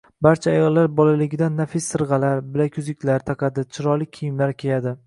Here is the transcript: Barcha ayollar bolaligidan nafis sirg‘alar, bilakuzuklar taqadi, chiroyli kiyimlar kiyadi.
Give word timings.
Barcha 0.27 0.47
ayollar 0.53 0.89
bolaligidan 0.99 1.53
nafis 1.59 1.91
sirg‘alar, 1.93 2.43
bilakuzuklar 2.57 3.29
taqadi, 3.31 3.71
chiroyli 3.79 4.15
kiyimlar 4.19 4.61
kiyadi. 4.65 4.99